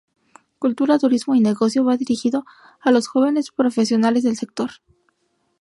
[0.63, 2.43] Cultura, Turismo y Negocio" va dirigido
[2.79, 5.07] a los jóvenes profesionales del sector Turístico.